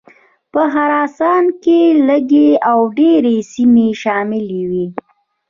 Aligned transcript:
په 0.53 0.61
خراسان 0.73 1.43
کې 1.63 1.79
لږې 2.07 2.49
او 2.71 2.79
ډېرې 2.99 3.37
سیمې 3.53 3.89
شاملي 4.01 4.61
وې. 4.69 4.85